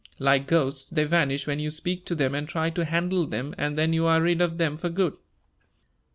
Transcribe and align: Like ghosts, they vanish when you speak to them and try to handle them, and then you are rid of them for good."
Like 0.17 0.47
ghosts, 0.47 0.89
they 0.89 1.03
vanish 1.03 1.45
when 1.45 1.59
you 1.59 1.69
speak 1.69 2.07
to 2.07 2.15
them 2.15 2.33
and 2.33 2.49
try 2.49 2.71
to 2.71 2.85
handle 2.85 3.27
them, 3.27 3.53
and 3.55 3.77
then 3.77 3.93
you 3.93 4.07
are 4.07 4.19
rid 4.19 4.41
of 4.41 4.57
them 4.57 4.75
for 4.75 4.89
good." 4.89 5.15